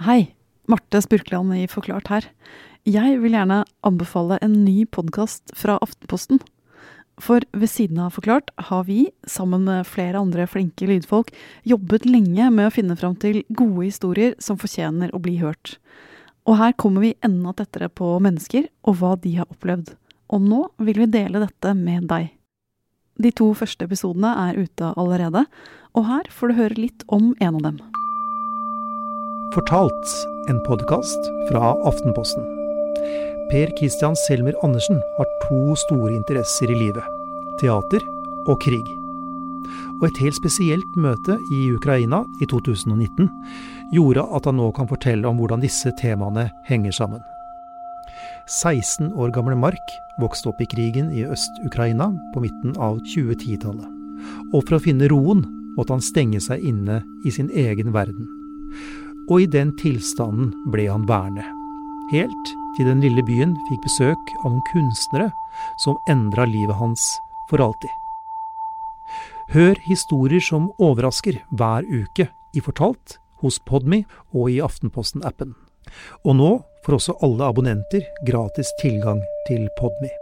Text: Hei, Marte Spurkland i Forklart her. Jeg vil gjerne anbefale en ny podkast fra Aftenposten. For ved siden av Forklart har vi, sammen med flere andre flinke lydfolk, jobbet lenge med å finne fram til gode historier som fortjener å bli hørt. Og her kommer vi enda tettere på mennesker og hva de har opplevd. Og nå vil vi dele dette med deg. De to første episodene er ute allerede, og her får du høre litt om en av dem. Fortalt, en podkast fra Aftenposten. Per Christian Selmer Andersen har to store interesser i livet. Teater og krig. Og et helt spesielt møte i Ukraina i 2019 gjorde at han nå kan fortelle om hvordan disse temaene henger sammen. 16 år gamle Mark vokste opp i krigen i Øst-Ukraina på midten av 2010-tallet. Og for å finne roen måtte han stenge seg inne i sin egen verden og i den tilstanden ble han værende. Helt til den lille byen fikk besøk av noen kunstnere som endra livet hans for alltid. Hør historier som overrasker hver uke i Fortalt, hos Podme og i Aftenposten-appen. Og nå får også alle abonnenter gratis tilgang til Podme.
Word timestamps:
Hei, 0.00 0.30
Marte 0.64 1.02
Spurkland 1.04 1.52
i 1.52 1.66
Forklart 1.68 2.06
her. 2.08 2.24
Jeg 2.88 3.18
vil 3.20 3.34
gjerne 3.36 3.58
anbefale 3.84 4.38
en 4.40 4.54
ny 4.64 4.86
podkast 4.88 5.52
fra 5.52 5.74
Aftenposten. 5.84 6.40
For 7.20 7.44
ved 7.52 7.68
siden 7.68 8.00
av 8.00 8.14
Forklart 8.16 8.48
har 8.70 8.86
vi, 8.88 9.10
sammen 9.28 9.66
med 9.68 9.84
flere 9.84 10.22
andre 10.24 10.46
flinke 10.48 10.88
lydfolk, 10.88 11.34
jobbet 11.68 12.08
lenge 12.08 12.48
med 12.48 12.70
å 12.70 12.72
finne 12.72 12.96
fram 12.96 13.18
til 13.20 13.42
gode 13.52 13.90
historier 13.90 14.38
som 14.40 14.56
fortjener 14.56 15.12
å 15.12 15.20
bli 15.20 15.36
hørt. 15.44 15.76
Og 16.48 16.56
her 16.62 16.72
kommer 16.80 17.04
vi 17.04 17.12
enda 17.20 17.52
tettere 17.60 17.92
på 17.92 18.16
mennesker 18.24 18.72
og 18.88 19.02
hva 19.02 19.14
de 19.20 19.36
har 19.36 19.52
opplevd. 19.52 19.92
Og 20.32 20.48
nå 20.48 20.64
vil 20.80 21.04
vi 21.04 21.12
dele 21.12 21.44
dette 21.44 21.76
med 21.76 22.08
deg. 22.08 22.32
De 23.20 23.36
to 23.36 23.52
første 23.52 23.84
episodene 23.84 24.32
er 24.48 24.64
ute 24.64 24.94
allerede, 24.96 25.44
og 25.92 26.08
her 26.08 26.32
får 26.32 26.48
du 26.48 26.62
høre 26.64 26.84
litt 26.88 27.10
om 27.12 27.34
en 27.36 27.60
av 27.60 27.66
dem. 27.68 27.99
Fortalt, 29.50 30.26
en 30.46 30.60
podkast 30.62 31.18
fra 31.48 31.72
Aftenposten. 31.84 32.44
Per 33.50 33.72
Christian 33.78 34.14
Selmer 34.16 34.54
Andersen 34.62 35.00
har 35.16 35.26
to 35.42 35.74
store 35.74 36.12
interesser 36.14 36.70
i 36.70 36.76
livet. 36.78 37.02
Teater 37.58 38.04
og 38.46 38.60
krig. 38.62 38.86
Og 39.98 40.06
et 40.06 40.22
helt 40.22 40.38
spesielt 40.38 40.94
møte 40.94 41.40
i 41.50 41.64
Ukraina 41.74 42.22
i 42.38 42.46
2019 42.46 43.26
gjorde 43.96 44.28
at 44.38 44.46
han 44.46 44.60
nå 44.62 44.70
kan 44.76 44.86
fortelle 44.86 45.26
om 45.26 45.42
hvordan 45.42 45.66
disse 45.66 45.90
temaene 45.98 46.46
henger 46.70 46.94
sammen. 46.94 47.26
16 48.46 49.10
år 49.18 49.34
gamle 49.34 49.58
Mark 49.58 49.96
vokste 50.22 50.52
opp 50.52 50.62
i 50.62 50.70
krigen 50.70 51.10
i 51.10 51.26
Øst-Ukraina 51.26 52.12
på 52.36 52.46
midten 52.46 52.78
av 52.78 53.02
2010-tallet. 53.02 53.90
Og 54.54 54.62
for 54.62 54.78
å 54.78 54.84
finne 54.86 55.10
roen 55.10 55.42
måtte 55.74 55.96
han 55.96 56.06
stenge 56.06 56.38
seg 56.38 56.62
inne 56.62 57.02
i 57.26 57.34
sin 57.34 57.50
egen 57.50 57.90
verden 57.90 58.30
og 59.30 59.44
i 59.44 59.48
den 59.50 59.72
tilstanden 59.78 60.50
ble 60.72 60.88
han 60.90 61.06
værende. 61.08 61.46
Helt 62.10 62.52
til 62.76 62.88
den 62.90 63.02
lille 63.04 63.22
byen 63.26 63.54
fikk 63.68 63.82
besøk 63.86 64.34
av 64.42 64.50
noen 64.50 64.66
kunstnere 64.72 65.30
som 65.82 65.98
endra 66.10 66.46
livet 66.50 66.78
hans 66.80 67.06
for 67.50 67.62
alltid. 67.62 67.90
Hør 69.50 69.78
historier 69.86 70.42
som 70.42 70.70
overrasker 70.78 71.40
hver 71.50 71.86
uke 71.86 72.28
i 72.54 72.62
Fortalt, 72.62 73.18
hos 73.42 73.58
Podme 73.66 74.04
og 74.36 74.50
i 74.52 74.60
Aftenposten-appen. 74.62 75.54
Og 76.26 76.36
nå 76.38 76.50
får 76.84 76.98
også 77.00 77.18
alle 77.24 77.50
abonnenter 77.50 78.06
gratis 78.28 78.74
tilgang 78.82 79.22
til 79.48 79.68
Podme. 79.80 80.19